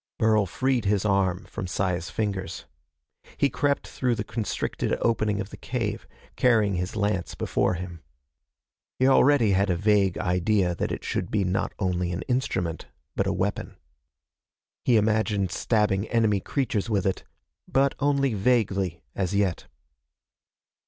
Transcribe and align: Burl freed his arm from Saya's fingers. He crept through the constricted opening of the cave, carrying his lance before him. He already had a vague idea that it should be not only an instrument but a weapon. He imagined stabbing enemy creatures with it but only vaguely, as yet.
Burl 0.17 0.47
freed 0.47 0.85
his 0.85 1.05
arm 1.05 1.45
from 1.45 1.67
Saya's 1.67 2.09
fingers. 2.09 2.65
He 3.37 3.51
crept 3.51 3.85
through 3.85 4.15
the 4.15 4.23
constricted 4.23 4.97
opening 4.99 5.39
of 5.39 5.51
the 5.51 5.57
cave, 5.57 6.07
carrying 6.35 6.73
his 6.73 6.95
lance 6.95 7.35
before 7.35 7.75
him. 7.75 8.01
He 8.97 9.05
already 9.07 9.51
had 9.51 9.69
a 9.69 9.75
vague 9.77 10.17
idea 10.17 10.73
that 10.73 10.91
it 10.91 11.03
should 11.03 11.29
be 11.29 11.43
not 11.43 11.71
only 11.77 12.11
an 12.11 12.23
instrument 12.23 12.87
but 13.15 13.27
a 13.27 13.31
weapon. 13.31 13.77
He 14.85 14.97
imagined 14.97 15.51
stabbing 15.51 16.07
enemy 16.07 16.39
creatures 16.39 16.89
with 16.89 17.05
it 17.05 17.23
but 17.67 17.93
only 17.99 18.33
vaguely, 18.33 19.03
as 19.13 19.35
yet. 19.35 19.67